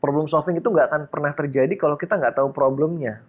[0.00, 3.20] problem solving itu nggak akan pernah terjadi kalau kita nggak tahu problemnya.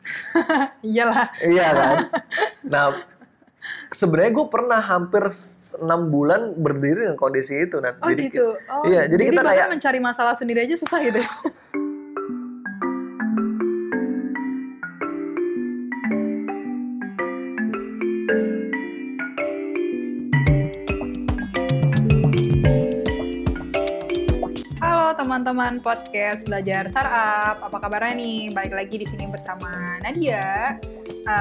[0.86, 1.28] Iyalah.
[1.44, 1.96] Iya kan?
[2.64, 2.86] Nah,
[3.92, 5.28] sebenarnya gue pernah hampir
[5.76, 7.82] enam bulan berdiri dengan kondisi itu.
[7.82, 8.56] Nah, Oh jadi gitu.
[8.70, 11.20] Oh, iya, jadi kita bahkan kayak- mencari masalah sendiri aja susah gitu.
[25.30, 28.50] teman-teman podcast belajar startup, apa kabarnya nih?
[28.50, 30.74] Balik lagi di sini bersama Nadia.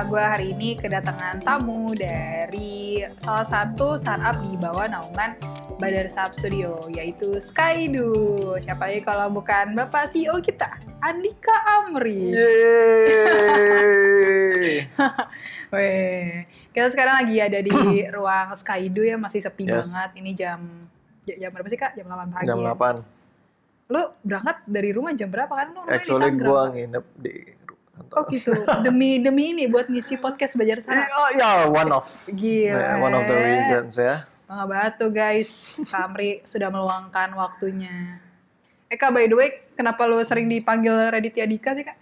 [0.05, 5.41] gue hari ini kedatangan tamu dari salah satu startup di bawah naungan
[5.81, 8.13] Badar Startup Studio, yaitu Skydu.
[8.61, 10.69] Siapa lagi kalau bukan Bapak CEO kita,
[11.01, 12.29] Andika Amri.
[12.37, 13.65] Yeay!
[15.73, 16.45] Weh,
[16.77, 17.73] kita sekarang lagi ada di
[18.13, 19.89] ruang Skydu ya, masih sepi Yes.
[19.89, 20.21] banget.
[20.21, 20.85] Ini jam
[21.25, 21.97] jam berapa sih kak?
[21.97, 22.45] Jam 8 pagi.
[22.45, 22.77] Jam ya?
[22.77, 23.17] 8.
[23.89, 25.73] Lu berangkat dari rumah jam berapa kan?
[25.73, 27.35] Lu Actually gue nginep di.
[28.13, 28.53] Oh gitu.
[28.85, 31.09] Demi demi ini buat ngisi podcast belajar Iya, startup.
[31.09, 32.05] oh, ya, one of.
[32.29, 32.77] Gila.
[32.77, 34.29] Yeah, one of the reasons ya.
[34.45, 35.49] Bangga banget tuh guys.
[35.89, 38.21] Kamri sudah meluangkan waktunya.
[38.89, 41.97] Eh kak, by the way, kenapa lu sering dipanggil Raditya Dika sih kak?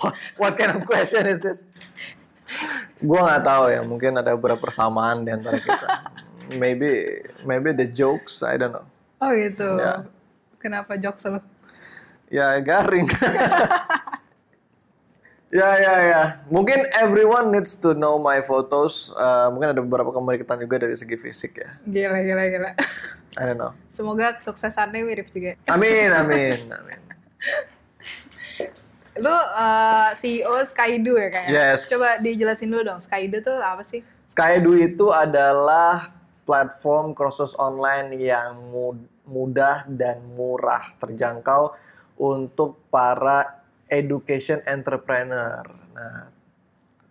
[0.00, 1.68] What, what kind of question is this?
[3.00, 5.86] Gue nggak tahu ya, mungkin ada beberapa persamaan di antara kita.
[6.56, 8.84] Maybe, maybe the jokes, I don't know.
[9.20, 9.78] Oh gitu.
[9.78, 10.08] Ya.
[10.62, 11.42] Kenapa jokes lu?
[12.30, 13.04] Ya garing.
[15.58, 16.22] ya ya ya.
[16.48, 19.10] Mungkin everyone needs to know my photos.
[19.18, 21.70] Uh, mungkin ada beberapa kemiripan juga dari segi fisik ya.
[21.84, 22.70] Gila, gila, gila.
[23.36, 23.74] I don't know.
[23.90, 25.58] Semoga kesuksesannya mirip juga.
[25.66, 27.00] Amin amin amin.
[29.20, 31.46] Lu uh, CEO Skydu ya kak?
[31.52, 31.92] Yes.
[31.92, 34.00] Coba dijelasin dulu dong, Skydu tuh apa sih?
[34.24, 36.16] Skydu itu adalah
[36.48, 41.74] platform kursus online yang mu- mudah dan murah terjangkau
[42.18, 45.62] untuk para education entrepreneur.
[45.94, 46.32] Nah,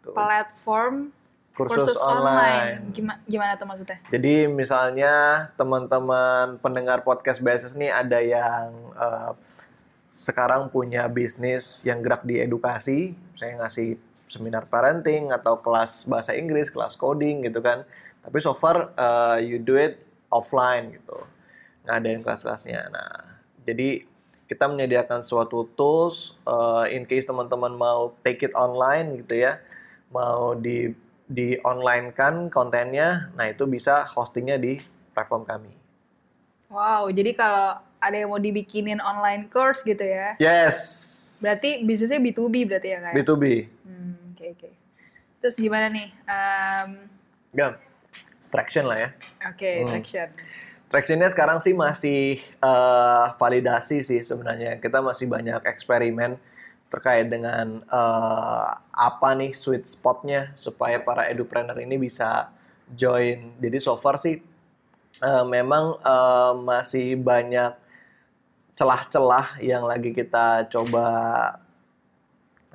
[0.01, 0.09] itu.
[0.11, 1.13] Platform
[1.51, 2.89] kursus, online.
[2.95, 3.99] Gimana, gimana tuh maksudnya?
[4.09, 5.13] Jadi misalnya
[5.59, 9.31] teman-teman pendengar podcast BSS ini ada yang eh,
[10.11, 13.95] sekarang punya bisnis yang gerak di edukasi, saya ngasih
[14.27, 17.83] seminar parenting atau kelas bahasa Inggris, kelas coding gitu kan.
[18.23, 20.01] Tapi so far eh, you do it
[20.31, 21.27] offline gitu,
[21.85, 22.89] ngadain kelas-kelasnya.
[22.89, 24.05] Nah, jadi
[24.45, 29.57] kita menyediakan suatu tools eh, in case teman-teman mau take it online gitu ya,
[30.11, 30.91] mau di
[31.31, 34.83] di online kan kontennya, nah itu bisa hostingnya di
[35.15, 35.71] platform kami.
[36.67, 40.77] Wow, jadi kalau ada yang mau dibikinin online course gitu ya, Yes.
[41.39, 43.13] berarti bisnisnya B2B berarti ya kak?
[43.15, 43.43] B2B.
[43.87, 44.69] Hmm, oke oke.
[45.39, 46.11] Terus gimana nih?
[46.27, 46.89] Um,
[47.51, 47.75] Ya,
[48.51, 49.09] traction lah ya.
[49.47, 49.87] Oke, Hmm.
[49.87, 50.27] traction.
[50.91, 54.75] Tractionnya sekarang sih masih eh, validasi sih sebenarnya.
[54.83, 56.35] Kita masih banyak eksperimen
[56.91, 62.51] terkait dengan eh, apa nih sweet spotnya supaya para edupreneur ini bisa
[62.91, 63.55] join.
[63.63, 64.43] Jadi so far sih
[65.23, 67.71] eh, memang eh, masih banyak
[68.75, 71.07] celah-celah yang lagi kita coba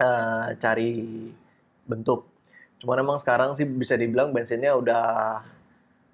[0.01, 0.93] eh, cari
[1.85, 2.25] bentuk.
[2.81, 5.05] Cuman emang sekarang sih bisa dibilang bensinnya udah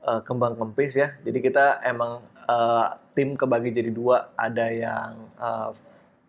[0.03, 1.09] eh, kembang kempis ya.
[1.23, 4.31] Jadi kita emang eh, tim kebagi jadi dua.
[4.35, 5.71] Ada yang eh,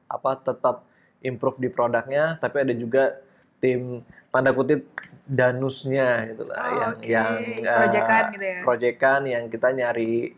[0.08, 0.86] apa tetap
[1.24, 3.18] improve di produknya, tapi ada juga
[3.64, 4.84] tim tanda kutip
[5.24, 7.06] danusnya gitu lah Oh, yang oke.
[7.08, 7.32] yang
[7.64, 8.60] eh, Proyekan gitu ya?
[8.68, 10.36] proyekan yang kita nyari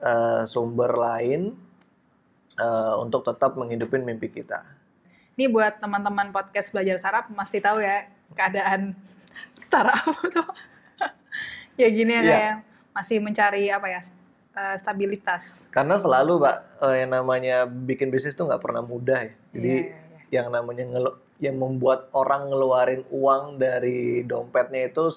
[0.00, 1.52] eh, sumber lain
[2.56, 4.64] eh, untuk tetap menghidupin mimpi kita.
[5.36, 8.96] Ini buat teman-teman podcast belajar startup masih tahu ya keadaan
[9.52, 10.48] startup tuh.
[11.74, 12.30] Ya gini ya Iya.
[12.30, 12.54] kayak
[12.92, 14.00] masih mencari apa ya
[14.54, 15.66] eh, stabilitas.
[15.68, 19.32] Karena selalu, Pak, eh, yang namanya bikin bisnis tuh nggak pernah mudah ya.
[19.50, 20.20] Jadi Iya, iya.
[20.32, 25.10] yang namanya ngelu- yang membuat orang ngeluarin uang dari dompetnya itu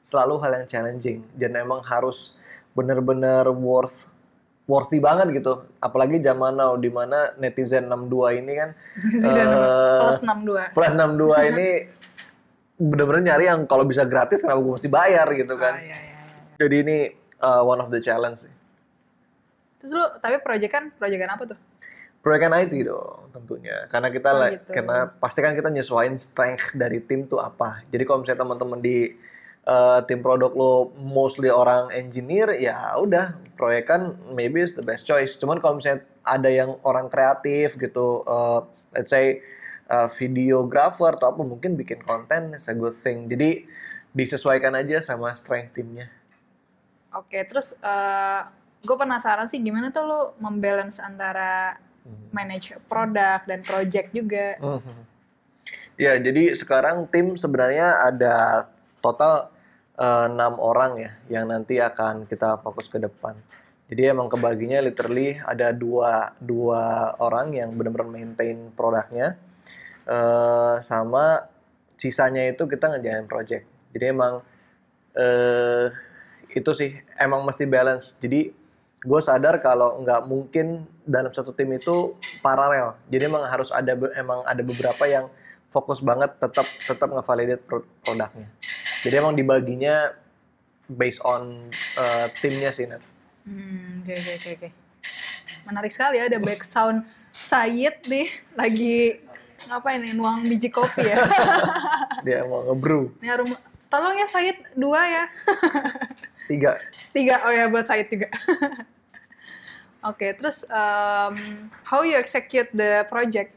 [0.00, 2.36] selalu hal yang challenging dan emang harus
[2.70, 4.12] bener-bener worth
[4.64, 5.64] worthy banget gitu.
[5.78, 8.70] Apalagi zaman now di mana netizen 62 ini kan
[9.16, 10.76] eh, plus 62.
[10.76, 11.68] plus 62 ini
[12.76, 15.74] bener-bener nyari yang kalau bisa gratis kenapa gue mesti bayar gitu kan.
[15.76, 16.16] Oh, iya, iya.
[16.60, 16.96] Jadi ini
[17.40, 18.54] uh, one of the challenge sih.
[19.80, 21.58] Terus lu tapi proyekan proyekan apa tuh?
[22.20, 23.86] Proyekan IT dong tentunya.
[23.88, 24.70] Karena kita Oh, gitu.
[24.72, 27.84] karena pasti kan kita nyesuaiin strength dari tim tuh apa.
[27.88, 29.14] Jadi kalau misalnya teman-teman di
[29.64, 35.38] uh, tim produk lo mostly orang engineer ya udah proyekan maybe is the best choice.
[35.38, 39.38] Cuman kalau misalnya ada yang orang kreatif gitu uh, let's say
[39.90, 43.26] uh, videographer atau apa mungkin bikin konten is a good thing.
[43.26, 43.66] Jadi
[44.16, 46.08] disesuaikan aja sama strength timnya.
[47.16, 47.76] Oke, terus
[48.84, 51.80] gue penasaran sih gimana tuh lo membalance antara
[52.30, 54.56] manage produk dan project juga.
[54.60, 54.96] Mhm.
[55.96, 58.68] Ya, jadi sekarang tim sebenarnya ada
[59.00, 59.48] total
[59.96, 63.32] eh, enam orang ya yang nanti akan kita fokus ke depan.
[63.86, 69.38] Jadi emang kebaginya literally ada dua dua orang yang benar-benar maintain produknya,
[70.06, 71.50] eh, sama
[71.98, 73.66] sisanya itu kita ngerjain project.
[73.92, 74.40] Jadi emang
[75.18, 75.90] eh,
[76.54, 78.16] itu sih emang mesti balance.
[78.16, 78.54] Jadi
[79.06, 82.96] gue sadar kalau nggak mungkin dalam satu tim itu paralel.
[83.12, 85.28] Jadi emang harus ada emang ada beberapa yang
[85.68, 88.48] fokus banget tetap tetap ngevalidate pro- produknya.
[89.04, 90.16] Jadi emang dibaginya
[90.88, 93.02] based on uh, timnya sih Nat.
[93.46, 94.68] Hmm, oke oke oke oke.
[95.66, 97.04] Menarik sekali ya ada back sound
[97.36, 99.20] Sayid nih lagi
[99.66, 101.22] ngapain nih nuang biji kopi ya.
[102.26, 103.50] Dia mau ngebrew Ini harum
[103.86, 105.24] tolong ya Sayid dua ya.
[106.46, 106.78] tiga.
[107.10, 108.28] Tiga, oh ya buat Said juga.
[110.10, 111.34] Oke, terus um,
[111.82, 113.50] how you execute the project?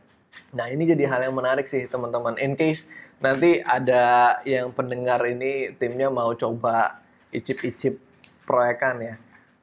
[0.50, 2.33] Nah ini jadi hal yang menarik sih teman-teman.
[2.41, 2.89] In case
[3.21, 8.01] nanti ada yang pendengar ini timnya mau coba icip-icip
[8.50, 9.15] proyekan ya.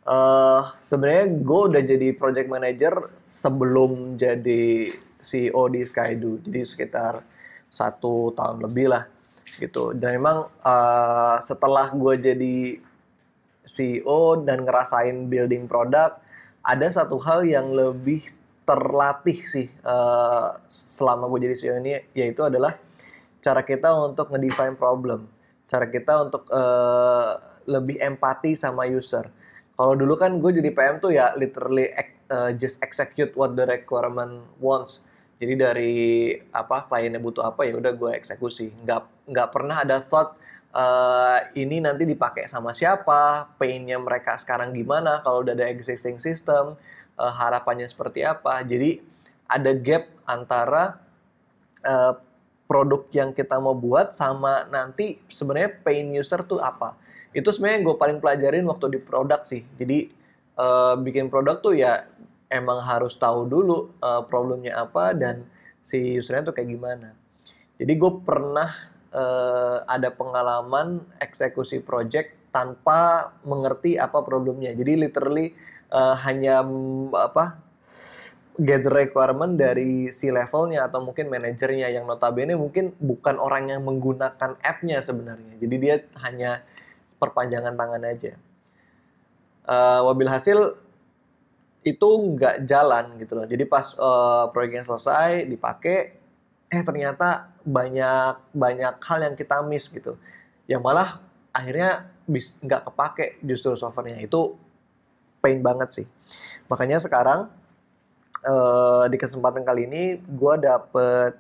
[0.07, 4.95] Eh Sebenarnya gue udah jadi project manager sebelum jadi
[5.27, 6.39] CEO di Skydo.
[6.47, 7.27] Jadi sekitar
[7.67, 9.11] satu tahun lebih lah
[9.59, 9.91] gitu.
[9.99, 12.57] Dan memang eh, setelah gue jadi
[13.67, 16.15] CEO dan ngerasain building produk,
[16.63, 18.23] ada satu hal yang lebih
[18.67, 22.79] terlatih sih eh, selama gue jadi CEO ini, yaitu adalah
[23.43, 25.31] cara kita untuk ngedefine problem,
[25.67, 27.33] cara kita untuk eh,
[27.67, 29.27] lebih empati sama user.
[29.77, 34.47] Kalau dulu kan gue jadi PM tuh ya literally eh, just execute what the requirement
[34.59, 35.07] wants.
[35.37, 35.95] Jadi dari
[36.49, 38.73] apa kliennya butuh apa ya udah gue eksekusi.
[38.85, 40.37] Nggak nggak pernah ada thought
[40.73, 46.77] eh, ini nanti dipakai sama siapa, pain-nya mereka sekarang gimana, kalau udah ada existing system,
[47.21, 48.65] eh, harapannya seperti apa.
[48.65, 49.01] Jadi
[49.49, 51.01] ada gap antara
[51.85, 52.15] eh,
[52.67, 56.99] produk yang kita mau buat sama nanti sebenarnya pain user tuh apa.
[57.37, 59.63] Itu sebenarnya gue paling pelajarin waktu di produk sih.
[59.77, 59.99] Jadi
[60.57, 62.09] eh, bikin produk tuh ya
[62.59, 65.45] emang harus tahu dulu eh, problemnya apa dan
[65.87, 67.09] si usernya tuh kayak gimana.
[67.77, 68.71] Jadi gue pernah
[69.13, 74.73] eh, ada pengalaman eksekusi project tanpa mengerti apa problemnya.
[74.73, 75.53] Jadi literally
[75.93, 77.63] eh, hanya mm, apa
[78.57, 83.85] get the requirement dari si levelnya atau mungkin manajernya yang notabene mungkin bukan orang yang
[83.85, 85.61] menggunakan app-nya sebenarnya.
[85.61, 85.95] Jadi dia
[86.25, 86.65] hanya
[87.21, 88.33] perpanjangan tangan aja.
[89.67, 90.79] Eh, wabil hasil
[91.87, 93.47] itu nggak jalan gitu loh.
[93.47, 96.19] Jadi pas eh, proyeknya selesai dipakai,
[96.67, 100.19] eh ternyata banyak banyak hal yang kita miss gitu.
[100.67, 101.11] Yang malah
[101.55, 102.11] akhirnya
[102.67, 104.59] nggak kepake justru softwarenya itu
[105.39, 106.07] pain banget sih.
[106.67, 107.47] Makanya sekarang
[108.43, 111.39] eh, di kesempatan kali ini gue dapet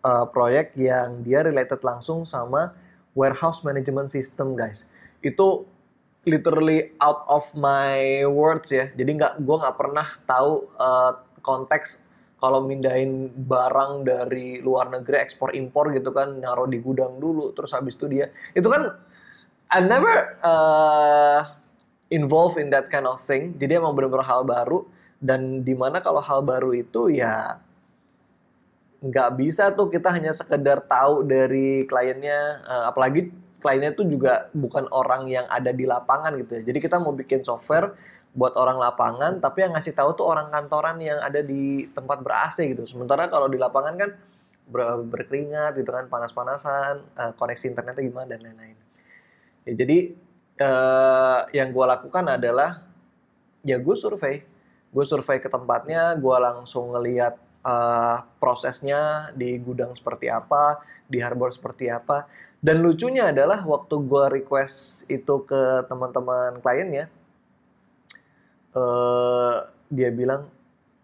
[0.00, 2.72] eh, proyek yang dia related langsung sama
[3.12, 4.88] warehouse management system guys.
[5.20, 5.68] Itu
[6.22, 8.90] literally out of my words ya.
[8.94, 12.02] Jadi nggak gue nggak pernah tahu eh, konteks
[12.42, 17.70] kalau mindahin barang dari luar negeri ekspor impor gitu kan naruh di gudang dulu terus
[17.70, 18.98] habis itu dia itu kan
[19.72, 21.62] I never uh,
[22.12, 23.56] involved in that kind of thing.
[23.56, 24.84] Jadi emang bener-bener hal baru
[25.16, 27.56] dan di mana kalau hal baru itu ya
[29.02, 34.90] nggak bisa tuh kita hanya sekedar tahu dari kliennya, eh, apalagi kliennya tuh juga bukan
[34.90, 36.62] orang yang ada di lapangan gitu ya.
[36.66, 37.94] Jadi kita mau bikin software
[38.32, 42.32] buat orang lapangan, tapi yang ngasih tahu tuh orang kantoran yang ada di tempat ber
[42.48, 42.88] AC gitu.
[42.88, 44.10] Sementara kalau di lapangan kan
[44.66, 48.76] ber- berkeringat gitu kan, panas-panasan, eh, koneksi internetnya gimana dan lain-lain.
[49.68, 49.98] Ya, jadi
[50.58, 52.82] eh, yang gue lakukan adalah
[53.62, 54.42] ya gue survei,
[54.90, 61.52] gue survei ke tempatnya, gue langsung ngeliat eh, prosesnya di gudang seperti apa, di harbor
[61.52, 62.24] seperti apa.
[62.62, 67.10] Dan lucunya adalah waktu gue request itu ke teman-teman kliennya,
[68.78, 69.56] eh
[69.90, 70.46] dia bilang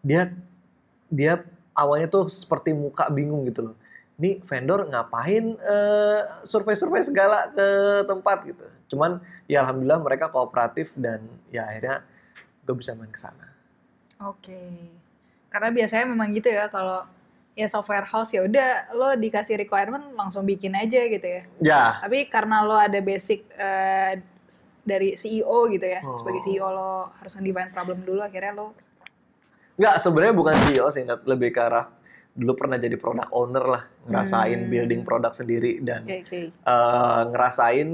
[0.01, 0.31] dia
[1.11, 1.43] dia
[1.75, 3.77] awalnya tuh seperti muka bingung gitu loh.
[4.23, 7.67] Ini vendor ngapain eh, survei-survei segala ke
[8.07, 8.65] tempat gitu.
[8.95, 9.19] Cuman
[9.51, 12.07] ya alhamdulillah mereka kooperatif dan ya akhirnya
[12.63, 13.51] gue bisa main ke sana.
[14.31, 14.63] Oke.
[15.51, 17.03] Karena biasanya memang gitu ya kalau
[17.59, 21.43] ya software house ya udah lo dikasih requirement langsung bikin aja gitu ya.
[21.59, 23.43] Ya, Tapi karena lo ada basic
[24.47, 26.15] s- dari CEO gitu ya, Oh.
[26.15, 28.79] sebagai CEO lo harus define problem dulu akhirnya lo
[29.75, 31.91] nggak sebenarnya bukan CEO sih, lebih ke arah
[32.31, 34.71] dulu pernah jadi product owner lah, ngerasain Hmm.
[34.71, 36.41] building produk sendiri dan oke oke.
[36.55, 37.89] eh, ngerasain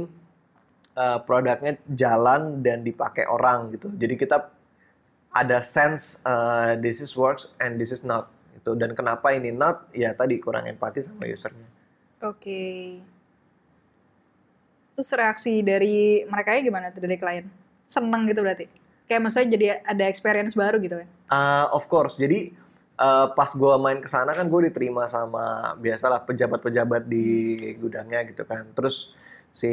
[0.95, 3.89] eh, produknya jalan dan dipakai orang gitu.
[3.91, 4.53] Jadi kita
[5.35, 8.31] ada sense uh, this is works and this is not
[8.65, 11.69] itu dan kenapa ini not ya tadi kurang empati sama usernya
[12.25, 13.05] Oke.
[14.97, 17.45] Terus reaksi dari mereka gimana tuh dari klien?
[17.85, 18.65] Seneng gitu berarti?
[19.05, 21.09] Kayak maksudnya jadi ada experience baru gitu kan?
[21.29, 22.57] Uh, of course jadi
[22.97, 27.27] uh, pas gue main ke sana kan gue diterima sama biasalah pejabat-pejabat di
[27.77, 29.13] gudangnya gitu kan terus
[29.55, 29.71] si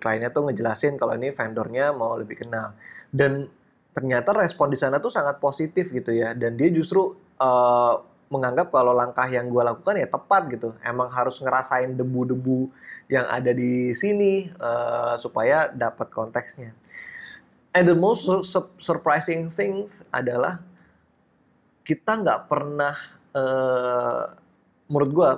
[0.00, 2.74] kliennya tuh ngejelasin kalau ini vendornya mau lebih kenal
[3.14, 3.46] dan
[3.90, 7.94] ternyata respon di sana tuh sangat positif gitu ya dan dia justru uh,
[8.30, 10.78] menganggap kalau langkah yang gue lakukan ya tepat gitu.
[10.86, 12.70] Emang harus ngerasain debu-debu
[13.10, 16.70] yang ada di sini uh, supaya dapat konteksnya.
[17.74, 20.62] And the most sur- surprising thing adalah
[21.82, 22.94] kita nggak pernah
[23.34, 24.30] uh,
[24.86, 25.30] menurut gue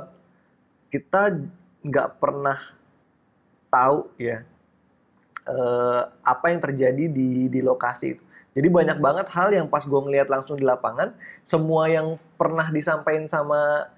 [0.93, 1.33] kita
[1.81, 2.61] nggak pernah
[3.73, 4.45] tahu ya
[5.49, 8.21] uh, apa yang terjadi di di lokasi.
[8.21, 12.69] itu jadi banyak banget hal yang pas gue ngeliat langsung di lapangan, semua yang pernah
[12.69, 13.89] disampaikan sama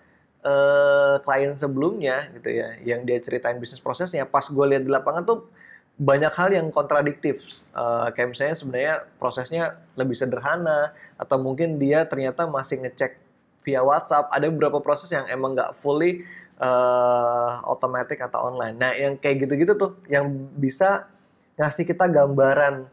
[0.46, 5.26] uh, klien sebelumnya gitu ya, yang dia ceritain bisnis prosesnya, pas gue lihat di lapangan
[5.26, 5.50] tuh
[5.94, 7.42] banyak hal yang kontradiktif.
[7.70, 13.18] Uh, kayak misalnya sebenarnya prosesnya lebih sederhana, atau mungkin dia ternyata masih ngecek
[13.62, 14.30] via WhatsApp.
[14.34, 16.26] Ada beberapa proses yang emang nggak fully
[16.58, 18.76] uh, automatic atau online.
[18.78, 21.06] Nah, yang kayak gitu-gitu tuh, yang bisa
[21.54, 22.90] ngasih kita gambaran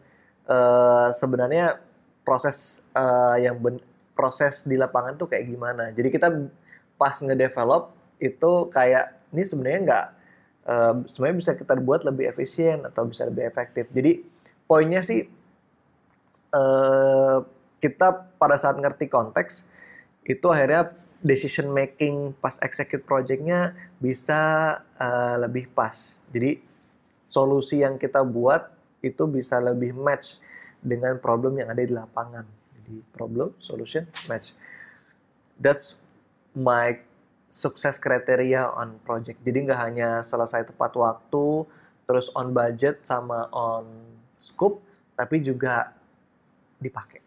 [0.51, 1.79] uh, sebenarnya
[2.27, 3.79] proses uh, yang ben
[4.11, 5.89] proses di lapangan tuh kayak gimana.
[5.95, 6.27] Jadi kita
[6.99, 10.05] pas ngedevelop itu kayak ini sebenarnya nggak
[10.67, 13.89] uh, sebenarnya bisa kita buat lebih efisien atau bisa lebih efektif.
[13.89, 14.21] Jadi
[14.67, 15.25] poinnya sih
[16.53, 17.37] uh,
[17.81, 19.65] kita pada saat ngerti konteks
[20.27, 20.93] itu akhirnya
[21.25, 24.41] decision making pas execute projectnya bisa
[25.01, 26.19] uh, lebih pas.
[26.29, 26.61] Jadi
[27.25, 30.37] solusi yang kita buat itu bisa lebih match
[30.81, 32.45] dengan problem yang ada di lapangan.
[32.77, 34.57] Jadi problem, solution, match.
[35.61, 35.97] That's
[36.57, 36.97] my
[37.51, 39.43] sukses kriteria on project.
[39.43, 41.67] Jadi nggak hanya selesai tepat waktu,
[42.09, 43.85] terus on budget sama on
[44.41, 44.81] scope,
[45.13, 45.93] tapi juga
[46.81, 47.21] dipakai.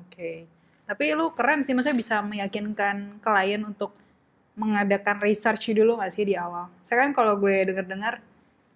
[0.00, 0.08] Oke.
[0.08, 0.36] Okay.
[0.84, 3.96] Tapi lu keren sih, maksudnya bisa meyakinkan klien untuk
[4.54, 6.70] mengadakan research dulu nggak sih di awal?
[6.84, 8.20] Saya kan kalau gue denger-dengar,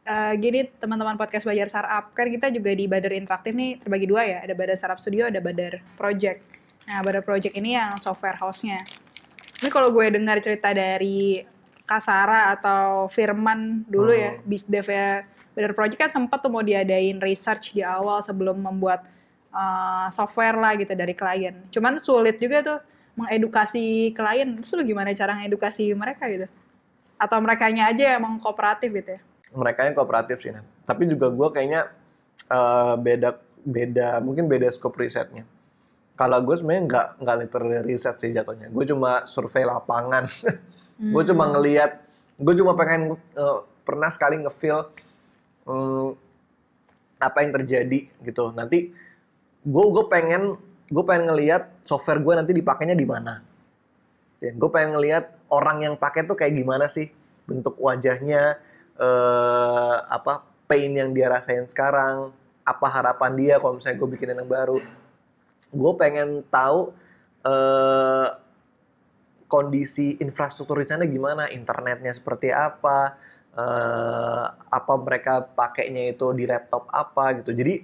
[0.08, 4.24] uh, gini teman-teman podcast Belajar Startup, kan kita juga di Badar Interaktif nih terbagi dua
[4.24, 6.40] ya, ada Badar Startup Studio, ada Badar Project.
[6.88, 8.80] Nah, Badar Project ini yang software house-nya.
[9.60, 11.44] Ini kalau gue dengar cerita dari
[11.88, 14.20] Kasara atau Firman dulu hmm.
[14.24, 15.08] ya, BizDev ya,
[15.52, 19.04] Badar Project kan sempat tuh mau diadain research di awal sebelum membuat
[19.52, 21.56] uh, software lah gitu dari klien.
[21.68, 22.78] Cuman sulit juga tuh
[23.18, 24.48] mengedukasi klien.
[24.56, 26.46] Terus lu gimana cara ngedukasi mereka gitu?
[27.18, 29.20] Atau mereka aja emang kooperatif gitu ya?
[29.52, 30.64] Mereka yang kooperatif sih nah.
[30.84, 31.88] tapi juga gue kayaknya
[32.52, 35.44] uh, beda beda mungkin beda scope risetnya.
[36.18, 38.72] Kalau gue sebenarnya nggak nggak literally riset sih jatuhnya.
[38.72, 40.26] Gue cuma survei lapangan.
[40.98, 41.14] Hmm.
[41.14, 42.02] gue cuma ngelihat
[42.42, 44.90] gue cuma pengen uh, pernah sekali ngefeel
[45.62, 46.18] um,
[47.22, 48.50] apa yang terjadi gitu.
[48.50, 48.90] Nanti
[49.62, 50.58] gue gue pengen
[50.90, 53.46] gue pengen ngelihat software gue nanti dipakainya di mana.
[54.42, 57.14] Gue pengen ngelihat orang yang pakai tuh kayak gimana sih
[57.46, 58.58] bentuk wajahnya
[58.98, 62.34] uh, apa pain yang dia rasain sekarang,
[62.66, 64.78] apa harapan dia kalau misalnya gue bikin yang baru.
[65.72, 66.92] Gue pengen tahu
[67.46, 68.28] uh,
[69.48, 73.16] kondisi infrastruktur di sana gimana, internetnya seperti apa,
[73.56, 77.56] uh, apa mereka pakainya itu di laptop apa gitu.
[77.56, 77.80] Jadi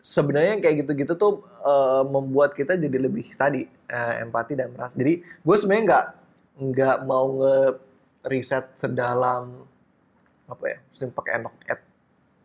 [0.00, 4.96] sebenarnya kayak gitu-gitu tuh uh, membuat kita jadi lebih tadi uh, empati dan merasa.
[4.96, 6.06] Jadi gue sebenarnya nggak
[6.60, 7.56] nggak mau nge
[8.28, 9.64] riset sedalam
[10.50, 11.80] apa ya mesti pakai etno, et,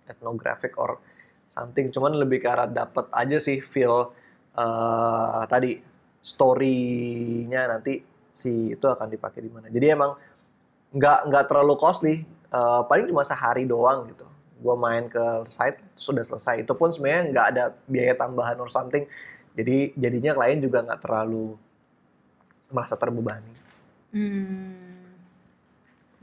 [0.08, 1.02] etnographic or
[1.50, 1.90] something.
[1.90, 4.14] Cuman lebih ke arah dapat aja sih feel
[4.56, 5.80] uh, tadi
[6.26, 8.02] story-nya nanti
[8.36, 9.68] si itu akan dipakai di mana.
[9.72, 10.12] Jadi emang
[10.96, 12.16] nggak nggak terlalu costly
[12.52, 14.28] uh, paling cuma sehari doang gitu.
[14.56, 16.64] Gue main ke site sudah selesai.
[16.64, 19.04] Itu pun sebenarnya nggak ada biaya tambahan or something.
[19.56, 21.56] Jadi jadinya klien juga nggak terlalu
[22.74, 23.54] merasa terbebani.
[24.16, 24.95] Hmm.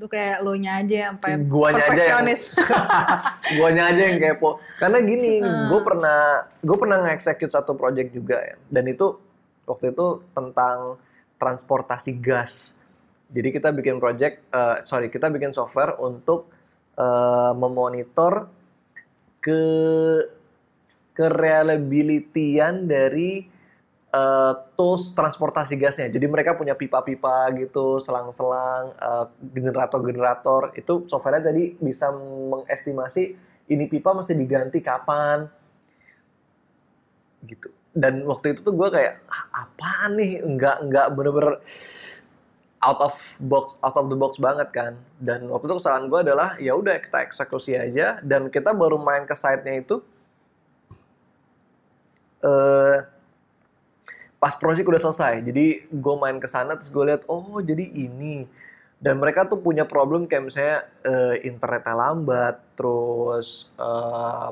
[0.03, 2.51] Lu kayak lo nya aja sampai guanya perfeksionis.
[2.51, 4.59] Aja yang, guanya aja yang kepo.
[4.83, 5.71] Karena gini, hmm.
[5.71, 6.21] gue pernah
[6.59, 8.59] gue pernah nge-execute satu project juga ya.
[8.67, 9.15] Dan itu
[9.63, 10.99] waktu itu tentang
[11.39, 12.83] transportasi gas.
[13.31, 16.51] Jadi kita bikin project, uh, sorry kita bikin software untuk
[16.99, 18.51] uh, memonitor
[19.39, 19.63] ke
[21.15, 23.52] ke reliabilityan dari
[24.13, 26.13] uh, tools transportasi gasnya.
[26.13, 30.77] Jadi mereka punya pipa-pipa gitu, selang-selang, uh, generator-generator.
[30.77, 33.23] Itu softwarenya tadi bisa mengestimasi
[33.73, 35.49] ini pipa mesti diganti kapan.
[37.43, 37.69] Gitu.
[37.93, 41.61] dan waktu itu tuh gue kayak ah, apaan nih nggak nggak bener-bener
[42.83, 46.57] out of box out of the box banget kan dan waktu itu kesalahan gue adalah
[46.57, 50.01] ya udah kita eksekusi aja dan kita baru main ke site-nya itu
[52.43, 53.12] eh
[54.43, 58.51] pas project udah selesai jadi gue main ke sana terus gue lihat oh jadi ini.
[59.03, 64.49] Dan mereka tuh punya problem kayak misalnya eh, internetnya lambat terus eh,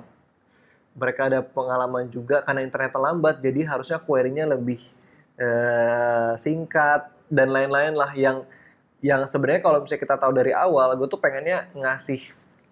[0.98, 4.82] mereka ada pengalaman juga karena internetnya lambat jadi harusnya query-nya lebih
[5.38, 8.10] eh, singkat dan lain-lain lah.
[8.14, 8.46] Yang
[9.06, 12.18] yang sebenarnya kalau misalnya kita tahu dari awal gue tuh pengennya ngasih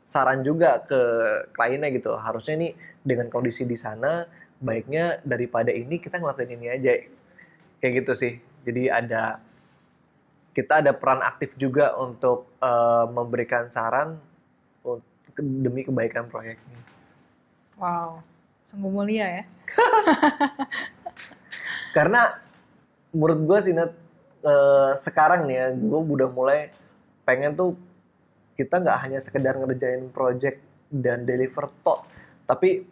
[0.02, 0.98] saran juga ke
[1.54, 2.14] kliennya gitu.
[2.18, 2.74] Harusnya nih
[3.06, 4.26] dengan kondisi di sana
[4.58, 6.92] baiknya daripada ini kita ngelakuin ini aja.
[7.78, 8.32] Kayak gitu sih.
[8.66, 9.38] Jadi ada
[10.52, 14.18] kita ada peran aktif juga untuk eh, memberikan saran
[14.82, 15.06] un-
[15.38, 16.82] demi kebaikan proyeknya.
[17.78, 18.26] Wow,
[18.66, 19.44] sungguh mulia ya.
[21.96, 22.34] karena
[23.14, 23.94] menurut gue sih Nat,
[24.42, 26.74] eh, sekarang nih ya gue udah mulai
[27.22, 27.78] pengen tuh
[28.58, 30.58] kita nggak hanya sekedar ngerjain project
[30.90, 32.02] dan deliver tok
[32.48, 32.82] tapi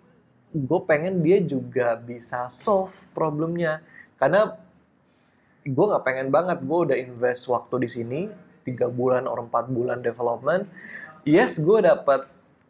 [0.55, 3.83] gue pengen dia juga bisa solve problemnya.
[4.17, 4.55] Karena
[5.67, 8.21] gue nggak pengen banget gue udah invest waktu di sini
[8.63, 10.67] tiga bulan atau empat bulan development.
[11.27, 12.27] Yes gue dapat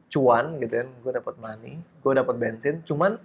[0.07, 2.81] cuan gitu kan gue dapat money gue dapat bensin.
[2.83, 3.21] Cuman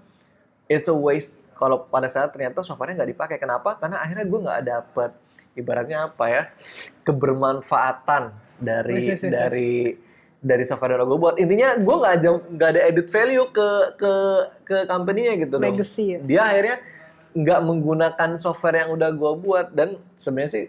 [0.68, 1.40] it's a waste.
[1.56, 3.78] Kalau pada saat ternyata softwarenya nggak dipakai kenapa?
[3.78, 5.12] Karena akhirnya gue nggak dapet
[5.54, 6.44] ibaratnya apa ya
[7.04, 8.32] kebermanfaatan
[8.62, 10.11] dari Yes, yes, yes, yes.
[10.42, 11.36] Dari software yang gue buat.
[11.38, 14.14] Intinya gue nggak ada nggak ada edit value ke ke
[14.66, 15.62] ke company-nya gitu dong.
[15.62, 16.20] Legacy ya.
[16.26, 16.78] dia akhirnya
[17.32, 19.68] nggak menggunakan software yang udah gue buat.
[19.72, 20.66] Dan sebenarnya sih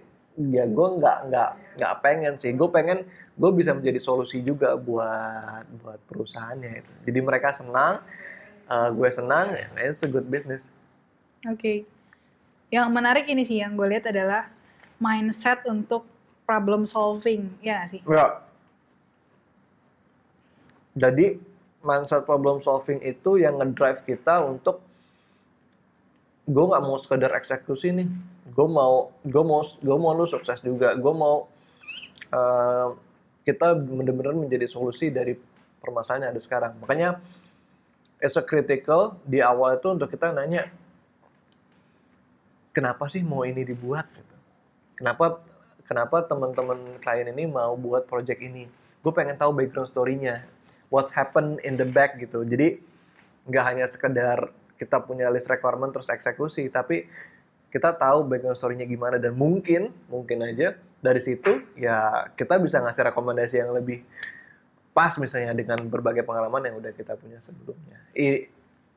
[0.52, 1.50] ya gue nggak nggak
[1.81, 2.52] nggak pengen sih.
[2.52, 8.05] Gue pengen gue bisa menjadi solusi juga buat buat perusahaannya itu jadi mereka senang
[8.69, 10.69] eh, gue senang ya it's a good business.
[11.49, 11.88] Oke.
[12.69, 14.49] Yang menarik ini sih yang gue lihat adalah
[15.02, 16.07] mindset untuk
[16.47, 18.00] problem solving, ya nggak sih?
[18.06, 18.51] ya
[20.93, 21.41] jadi
[21.83, 24.85] mindset problem solving itu yang ngedrive kita untuk
[26.47, 28.09] gue nggak mau sekedar eksekusi nih.
[28.52, 30.95] Gue mau gue mau gue mau lu sukses juga.
[30.95, 31.49] Gue mau
[32.31, 32.89] eh,
[33.43, 35.35] kita benar-benar menjadi solusi dari
[35.83, 36.73] permasalahan yang ada sekarang.
[36.78, 37.19] Makanya
[38.23, 40.71] it's a critical di awal itu untuk kita nanya
[42.71, 44.07] kenapa sih mau ini dibuat?
[44.13, 44.37] Gitu.
[45.00, 45.43] Kenapa
[45.89, 48.69] kenapa teman-teman klien ini mau buat project ini?
[49.02, 50.47] Gue pengen tahu background story-nya
[50.93, 52.76] what happened in the back gitu jadi
[53.49, 57.09] nggak hanya sekedar kita punya list requirement terus eksekusi tapi
[57.73, 63.09] kita tahu background story-nya gimana dan mungkin mungkin aja dari situ ya kita bisa ngasih
[63.09, 64.05] rekomendasi yang lebih
[64.93, 67.97] pas misalnya dengan berbagai pengalaman yang udah kita punya sebelumnya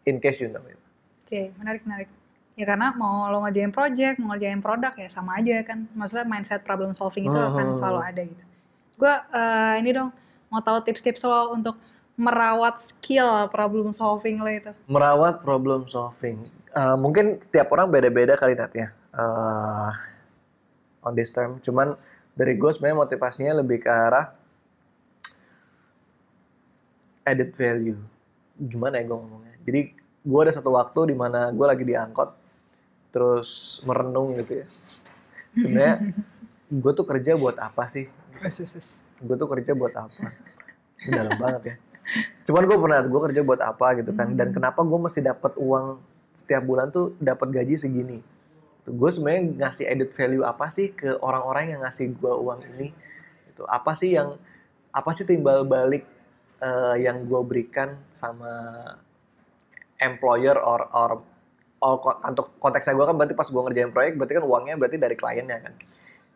[0.03, 0.75] in case you know it
[1.25, 2.09] Oke, menarik menarik.
[2.53, 5.89] Ya karena mau lo ngerjain project, mau ngerjain produk ya sama aja kan.
[5.97, 7.77] Maksudnya mindset problem solving itu akan Mhm.
[7.81, 8.43] selalu ada gitu.
[8.93, 10.13] Gue eh, ini dong
[10.55, 11.75] mau tahu tips-tips lo untuk
[12.15, 14.71] merawat skill problem solving lo itu.
[14.87, 16.47] merawat problem solving.
[16.71, 18.95] Eh, mungkin tiap orang beda-beda kali Nat ya.
[19.11, 19.91] Eh,
[21.03, 21.59] on this term.
[21.59, 21.99] Cuman
[22.31, 24.31] dari gue sebenarnya motivasinya lebih ke arah
[27.27, 27.99] added value.
[28.55, 29.55] Gimana ya gue ngomongnya?
[29.67, 29.81] Jadi
[30.23, 32.31] gue ada satu waktu di mana gue lagi diangkot,
[33.11, 34.67] terus merenung gitu ya.
[35.59, 35.95] Sebenarnya
[36.83, 38.07] gue tuh kerja buat apa sih?
[39.23, 40.33] Gue tuh kerja buat apa?
[41.05, 41.75] Dalam banget ya.
[42.45, 44.33] Cuman gue pernah, gue kerja buat apa gitu kan?
[44.37, 45.97] Dan kenapa gue mesti dapat uang
[46.37, 48.19] setiap bulan tuh dapat gaji segini?
[48.85, 52.93] Gue sebenarnya ngasih added value apa sih ke orang-orang yang ngasih gue uang ini?
[53.49, 54.37] Itu apa sih yang
[54.93, 56.05] apa sih timbal balik
[56.61, 58.51] eh, yang gue berikan sama
[59.97, 61.11] employer or or
[61.81, 65.15] or untuk konteksnya gue kan berarti pas gue ngerjain proyek berarti kan uangnya berarti dari
[65.17, 65.73] kliennya kan.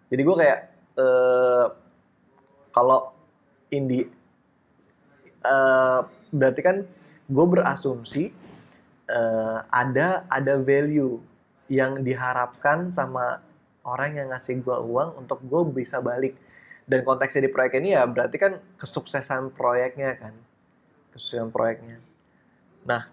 [0.09, 0.59] Jadi gue kayak
[0.97, 1.65] eh,
[2.79, 3.11] kalau
[3.67, 4.07] indie
[5.43, 5.99] eh,
[6.31, 6.87] berarti kan
[7.27, 8.31] gue berasumsi
[9.11, 11.19] eh, ada ada value
[11.67, 13.43] yang diharapkan sama
[13.83, 16.39] orang yang ngasih gue uang untuk gue bisa balik.
[16.89, 20.33] Dan konteksnya di proyek ini ya berarti kan kesuksesan proyeknya kan.
[21.13, 22.01] Kesuksesan proyeknya.
[22.87, 23.11] Nah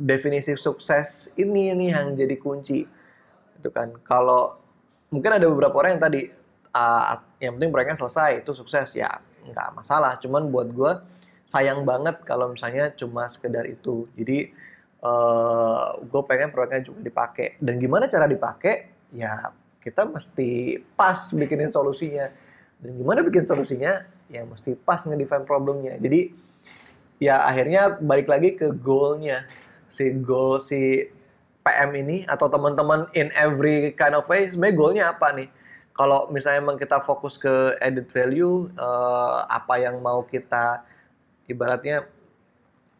[0.00, 2.88] definisi sukses ini nih yang jadi kunci.
[3.60, 4.56] Itu kan kalau
[5.12, 6.39] mungkin ada beberapa orang yang tadi
[6.74, 10.20] ah, yang penting proyeknya selesai itu sukses ya nggak masalah.
[10.20, 10.92] Cuman buat gue
[11.50, 14.06] sayang banget kalau misalnya cuma sekedar itu.
[14.14, 14.54] Jadi
[16.04, 17.56] gue pengen proyeknya juga dipakai.
[17.58, 18.92] Dan gimana cara dipakai?
[19.16, 22.28] Ya kita mesti pas bikinin solusinya.
[22.78, 24.04] Dan gimana bikin solusinya?
[24.28, 25.96] Ya mesti pas ngedefine problemnya.
[25.96, 26.36] Jadi
[27.18, 29.48] ya akhirnya balik lagi ke goalnya.
[29.90, 31.08] Si goal si
[31.66, 35.48] PM ini atau teman-teman in every kind of way sebenarnya goalnya apa nih?
[35.90, 40.86] Kalau misalnya emang kita fokus ke added value, eh, apa yang mau kita
[41.50, 42.06] ibaratnya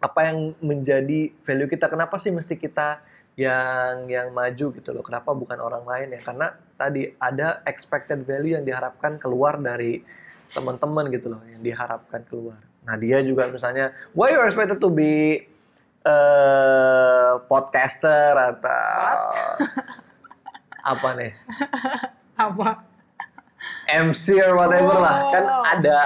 [0.00, 1.86] apa yang menjadi value kita?
[1.88, 3.00] Kenapa sih mesti kita
[3.36, 5.04] yang yang maju gitu loh?
[5.04, 6.20] Kenapa bukan orang lain ya?
[6.20, 10.00] Karena tadi ada expected value yang diharapkan keluar dari
[10.50, 12.58] teman-teman gitu loh, yang diharapkan keluar.
[12.84, 15.46] Nah dia juga misalnya, why you expected to be
[16.00, 19.20] eh podcaster atau
[20.96, 21.32] apa nih
[22.40, 22.68] Apa?
[23.84, 25.28] MC or whatever lah.
[25.28, 25.64] Kan Oh.
[25.66, 25.96] ada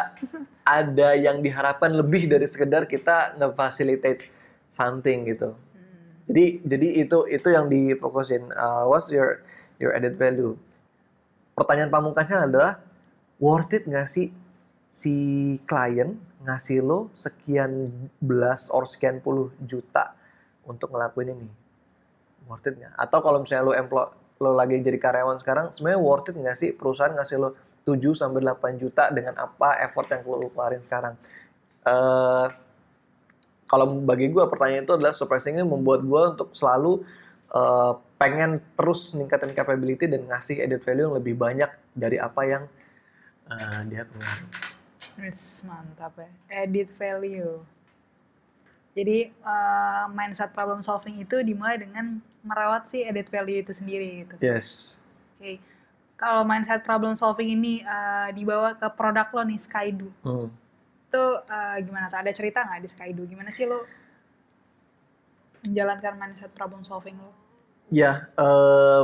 [0.64, 4.26] ada yang diharapkan lebih dari sekedar kita nge-facilitate
[4.66, 5.54] something gitu.
[6.26, 8.48] Jadi jadi itu itu yang difokusin.
[8.50, 9.44] Uh, what's your
[9.78, 10.56] your added value?
[11.54, 12.82] Pertanyaan pamungkasnya adalah
[13.38, 14.32] worth it nggak sih
[14.90, 15.14] si
[15.68, 20.16] klien ngasih lo sekian belas or sekian puluh juta
[20.66, 21.48] untuk ngelakuin ini?
[22.48, 22.96] Worth it nggak?
[22.98, 24.08] Atau kalau misalnya lo employ
[24.44, 27.56] lo lagi jadi karyawan sekarang sebenarnya worth it nggak sih perusahaan ngasih lo
[27.88, 31.16] 7 sampai 8 juta dengan apa effort yang lo keluarin sekarang
[31.88, 32.48] eh
[33.64, 37.02] kalau bagi gue pertanyaan itu adalah surprisingly membuat gue untuk selalu
[37.50, 42.64] eh, pengen terus ningkatin capability dan ngasih added value yang lebih banyak dari apa yang
[43.50, 44.48] eh, dia keluarin.
[45.14, 46.30] Wis, mantap ya.
[46.66, 47.62] Edit value.
[48.94, 54.36] Jadi eh, mindset problem solving itu dimulai dengan merawat si edit value itu sendiri gitu.
[54.44, 55.00] Yes.
[55.40, 55.58] Oke.
[56.14, 60.08] Kalau mindset problem solving ini eh, dibawa ke produk lo nih Skydo.
[60.22, 60.52] Hmm.
[61.10, 62.20] Itu eh, gimana tuh?
[62.20, 63.22] Ada cerita nggak di Skydo?
[63.26, 63.82] Gimana sih lo
[65.64, 67.32] menjalankan mindset problem solving lo?
[67.88, 69.02] Ya, eh,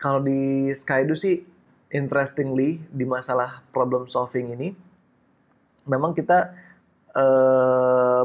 [0.00, 1.44] kalau di Skydo sih,
[1.92, 4.72] interestingly di masalah problem solving ini,
[5.84, 6.66] memang kita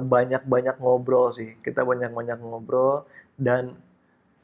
[0.05, 1.57] banyak-banyak ngobrol sih.
[1.65, 3.09] Kita banyak-banyak ngobrol
[3.41, 3.73] dan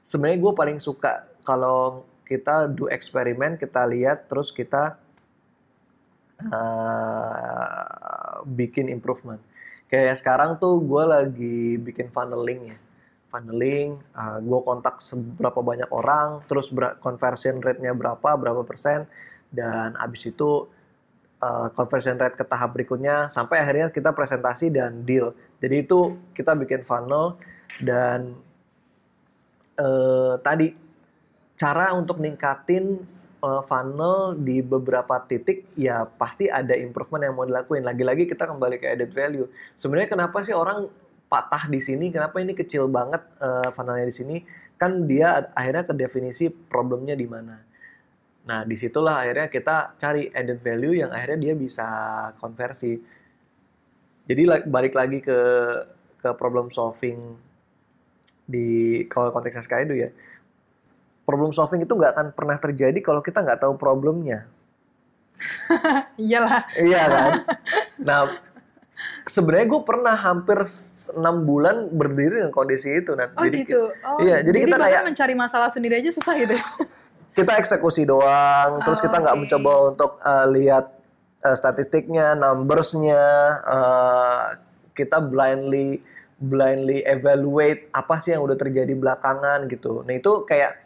[0.06, 4.98] sebenarnya gue paling suka kalau kita do eksperimen, kita lihat terus kita
[6.44, 9.42] eh, bikin improvement.
[9.90, 12.80] Kayak sekarang tuh gue lagi bikin funneling ya
[13.30, 14.02] funneling,
[14.42, 19.06] gue kontak seberapa banyak orang, terus ber- conversion rate-nya berapa, berapa persen,
[19.54, 20.66] dan abis itu
[21.38, 25.38] uh, conversion rate ke tahap berikutnya, sampai akhirnya kita presentasi dan deal.
[25.62, 27.38] Jadi itu kita bikin funnel,
[27.86, 28.34] dan
[29.80, 30.68] eh, tadi
[31.60, 33.04] cara untuk ningkatin
[33.44, 37.84] uh, funnel di beberapa titik, ya pasti ada improvement yang mau dilakuin.
[37.84, 39.48] Lagi-lagi kita kembali ke added value.
[39.76, 40.88] Sebenarnya kenapa sih orang
[41.28, 44.36] patah di sini, kenapa ini kecil banget eh, funnelnya di sini?
[44.80, 47.60] Kan dia akhirnya ke definisi problemnya di mana.
[48.48, 51.88] Nah, di situlah akhirnya kita cari added value yang akhirnya dia bisa
[52.40, 52.98] konversi.
[54.30, 55.40] Jadi balik lagi ke
[56.20, 57.49] ke problem solving
[58.50, 58.68] di
[59.06, 60.10] kalau konteksnya Skydo ya.
[61.24, 64.50] Problem solving itu nggak akan pernah terjadi kalau kita nggak tahu problemnya.
[66.20, 66.66] Iyalah.
[66.76, 67.32] Iya kan?
[68.00, 68.32] Nah,
[69.28, 70.56] sebenarnya gue pernah hampir
[71.14, 73.12] enam bulan berdiri dengan kondisi itu.
[73.12, 73.92] Nah, Oh jadi gitu.
[73.92, 76.56] Oh, iya, jadi kita bahkan kayak- mencari masalah sendiri aja susah gitu.
[77.38, 79.42] kita eksekusi doang, terus Oh, kita nggak oke.
[79.46, 80.96] mencoba untuk uh, lihat
[81.44, 83.24] uh, statistiknya, numbersnya,
[83.64, 84.44] uh,
[84.96, 86.00] kita blindly
[86.40, 90.08] blindly evaluate apa sih yang udah terjadi belakangan gitu.
[90.08, 90.80] Nah itu kayak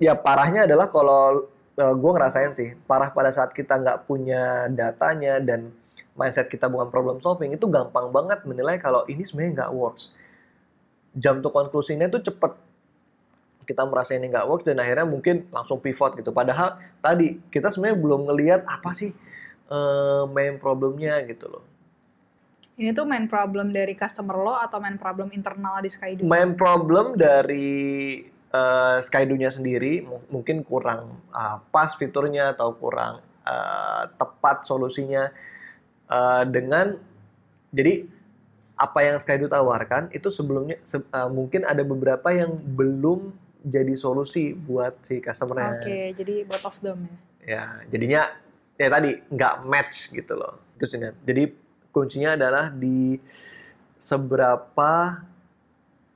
[0.00, 1.44] ya parahnya adalah kalau
[1.76, 5.72] gue ngerasain sih parah pada saat kita nggak punya datanya dan
[6.16, 10.12] mindset kita bukan problem solving itu gampang banget menilai kalau ini sebenarnya nggak works.
[11.16, 12.52] Jam to conclusion-nya itu cepet
[13.64, 16.32] kita merasa ini nggak works dan akhirnya mungkin langsung pivot gitu.
[16.34, 19.12] Padahal tadi kita sebenarnya belum ngelihat apa sih
[19.70, 21.69] eh, main problemnya gitu loh.
[22.80, 26.24] Ini tuh main problem dari customer lo atau main problem internal di Skydo?
[26.24, 34.04] Main problem dari eh, Skydo-nya sendiri mu- mungkin kurang ah, pas fiturnya atau kurang eh,
[34.16, 35.28] tepat solusinya
[36.10, 36.98] Eh, dengan
[37.70, 38.02] jadi
[38.74, 43.30] apa yang Skydo tawarkan itu sebelumnya se- eh, mungkin ada beberapa yang belum
[43.62, 45.78] jadi solusi buat si customer-nya.
[45.78, 47.14] Oke, jadi both of them ya.
[47.46, 48.22] ya jadinya
[48.74, 51.14] ya tadi nggak match gitu loh itu sih Nat.
[51.22, 51.54] jadi
[51.90, 53.18] kuncinya adalah di
[54.00, 55.20] seberapa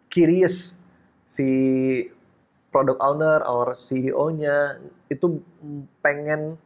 [0.09, 0.79] curious
[1.27, 1.49] si
[2.71, 4.79] product owner or CEO-nya
[5.11, 5.43] itu
[6.03, 6.59] pengen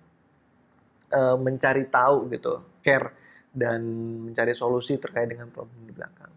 [1.12, 3.12] eh, mencari tahu gitu care
[3.52, 3.82] dan
[4.28, 6.32] mencari solusi terkait dengan problem di belakang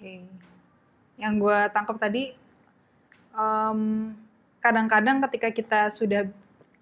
[0.00, 0.24] Oke.
[1.20, 2.32] Yang gue tangkap tadi,
[4.64, 6.24] kadang-kadang ketika kita sudah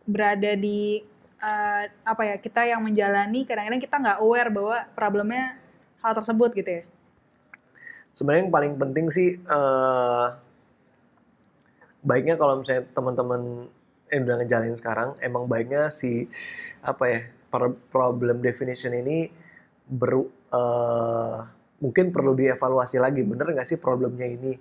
[0.07, 1.03] berada di
[1.42, 5.59] eh, apa ya kita yang menjalani, kadang-kadang kita nggak aware bahwa problemnya
[6.03, 6.85] hal tersebut gitu ya.
[8.09, 10.27] sebenarnya yang paling penting sih eh,
[12.03, 13.68] baiknya kalau misalnya teman-teman
[14.09, 16.27] yang udah ngejalanin sekarang, emang baiknya si
[16.81, 17.20] apa ya
[17.92, 19.29] problem definition ini
[19.88, 21.37] ber, eh,
[21.81, 23.20] mungkin perlu dievaluasi lagi.
[23.24, 24.57] Bener nggak sih problemnya ini?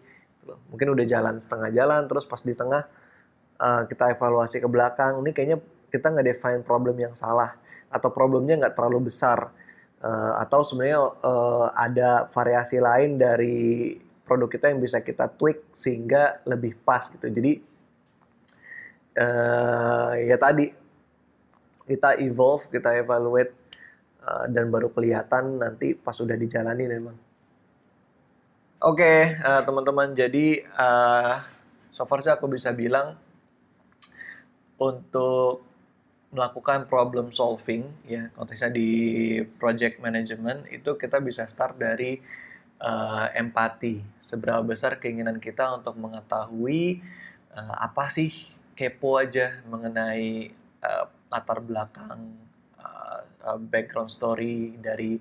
[0.71, 2.83] Mungkin udah jalan setengah jalan, terus pas di tengah
[3.59, 5.23] eh, kita evaluasi ke belakang.
[5.23, 7.55] Ini kayaknya kita nggak define problem yang salah
[7.87, 9.51] atau problemnya nggak terlalu besar
[9.97, 13.97] Eh, atau sebenarnya eh, ada variasi lain dari
[14.29, 17.25] produk kita yang bisa kita tweak sehingga lebih pas gitu.
[17.25, 17.57] Jadi
[19.17, 20.69] eh, ya tadi
[21.89, 23.57] kita evolve, kita evaluate
[24.21, 27.17] eh, dan baru kelihatan nanti pas sudah dijalani memang.
[28.85, 30.13] Oke, eh, teman-teman.
[30.13, 31.35] Jadi eh,
[31.89, 33.17] so far sih aku bisa bilang
[34.77, 35.65] untuk
[36.27, 38.91] melakukan problem solving ya konteksnya di
[39.55, 42.19] project management itu kita bisa start dari
[42.83, 44.03] eh, empati.
[44.19, 46.99] Seberapa besar keinginan kita untuk mengetahui
[47.55, 48.31] eh, apa sih
[48.75, 50.51] kepo aja mengenai
[50.83, 52.35] eh, latar belakang
[52.75, 53.19] eh,
[53.71, 55.15] background story dari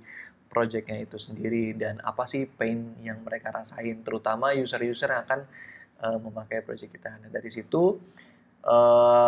[0.51, 5.41] projectnya itu sendiri dan apa sih pain yang mereka rasain terutama user-user yang akan
[6.03, 7.15] eh, memakai project kita.
[7.23, 8.26] Nah dari situ uh,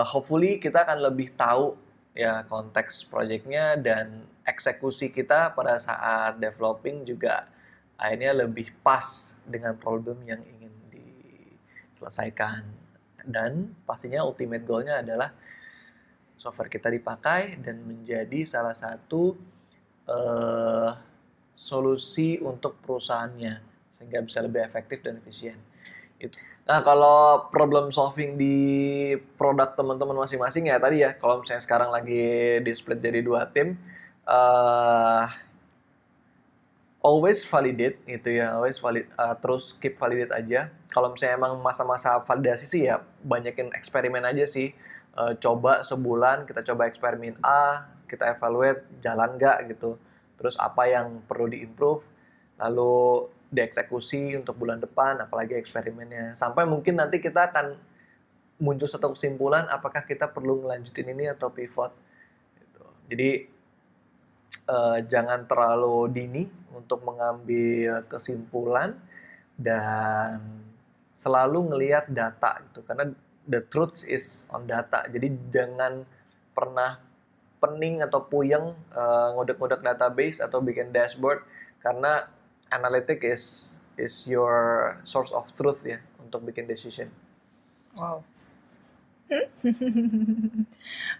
[0.07, 1.77] hopefully kita akan lebih tahu
[2.17, 7.47] ya konteks proyeknya dan eksekusi kita pada saat developing juga
[7.99, 12.67] akhirnya lebih pas dengan problem yang ingin diselesaikan
[13.29, 15.31] dan pastinya ultimate goalnya adalah
[16.39, 19.37] software kita dipakai dan menjadi salah satu
[20.09, 20.91] uh,
[21.59, 23.61] solusi untuk perusahaannya
[23.93, 25.59] sehingga bisa lebih efektif dan efisien.
[26.19, 26.35] Itu.
[26.69, 28.57] Nah, kalau problem solving di
[29.41, 33.81] produk teman-teman masing-masing ya tadi ya, kalau misalnya sekarang lagi di split jadi dua tim,
[34.29, 35.25] uh,
[37.01, 40.69] always validate gitu ya, always valid, uh, terus keep validate aja.
[40.93, 44.77] Kalau misalnya emang masa-masa validasi sih ya banyakin eksperimen aja sih.
[45.17, 49.97] Uh, coba sebulan kita coba eksperimen A, kita evaluate jalan nggak gitu.
[50.37, 52.05] Terus apa yang perlu diimprove,
[52.61, 56.37] lalu dieksekusi untuk bulan depan, apalagi eksperimennya.
[56.37, 57.77] Sampai mungkin nanti kita akan
[58.59, 61.95] muncul satu kesimpulan apakah kita perlu ngelanjutin ini atau pivot.
[62.59, 62.85] Gitu.
[63.09, 63.31] Jadi
[64.69, 66.43] eh, jangan terlalu dini
[66.75, 68.99] untuk mengambil kesimpulan
[69.59, 70.39] dan
[71.17, 73.11] selalu ngelihat data gitu karena
[73.49, 75.09] the truth is on data.
[75.09, 76.07] Jadi jangan
[76.53, 77.01] pernah
[77.59, 81.43] pening atau puyeng eh, ngodek-ngodek database atau bikin dashboard
[81.79, 82.27] karena
[82.73, 87.11] analytic is is your source of truth ya untuk bikin decision.
[87.99, 88.23] Wow.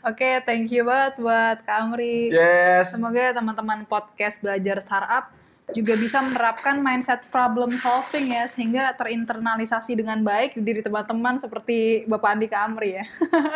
[0.09, 2.33] Oke, thank you banget buat Kak Amri.
[2.33, 2.97] Yes.
[2.97, 5.29] Semoga teman-teman podcast belajar startup
[5.77, 12.09] juga bisa menerapkan mindset problem solving ya sehingga terinternalisasi dengan baik di diri teman-teman seperti
[12.09, 13.05] Bapak Andi Kak Amri ya.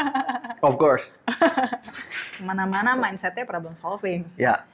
[0.68, 1.16] Of course.
[2.36, 4.28] Ke mana-mana mindsetnya problem solving.
[4.36, 4.68] Ya.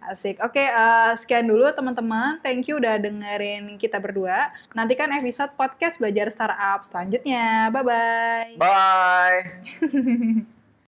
[0.00, 0.40] Asik.
[0.40, 2.40] Oke, eh, sekian dulu teman-teman.
[2.40, 4.48] Thank you udah dengerin kita berdua.
[4.72, 7.68] Nantikan episode podcast belajar startup selanjutnya.
[7.68, 8.56] Bye-bye.
[8.56, 10.50] Bye.